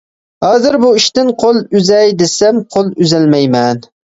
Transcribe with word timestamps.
ھازىر 0.45 0.77
بۇ 0.83 0.89
ئىشتىن 0.99 1.29
قول 1.45 1.61
ئۈزەي 1.81 2.17
دېسەم 2.25 2.65
قول 2.77 2.91
ئۈزەلمەيمەن. 3.03 3.89